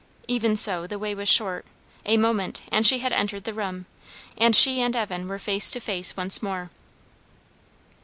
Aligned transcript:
Even 0.27 0.57
so, 0.57 0.87
the 0.87 0.97
way 0.97 1.13
was 1.13 1.29
short; 1.29 1.63
a 2.07 2.17
moment, 2.17 2.63
and 2.71 2.87
she 2.87 2.97
had 2.97 3.13
entered 3.13 3.43
the 3.43 3.53
room, 3.53 3.85
and 4.35 4.55
she 4.55 4.81
and 4.81 4.95
Evan 4.95 5.27
were 5.27 5.37
face 5.37 5.69
to 5.69 5.79
face 5.79 6.17
once 6.17 6.41
more. 6.41 6.71